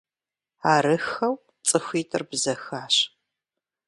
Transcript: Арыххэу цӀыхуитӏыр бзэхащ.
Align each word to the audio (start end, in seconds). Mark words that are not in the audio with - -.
Арыххэу 0.73 1.35
цӀыхуитӏыр 1.67 2.23
бзэхащ. 2.29 2.95